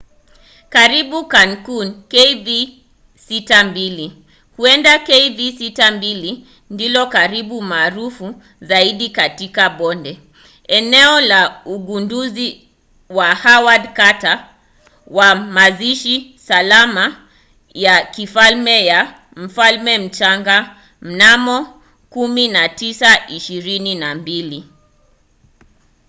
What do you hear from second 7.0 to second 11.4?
kaburi maarufu zaidi katika bonde eneo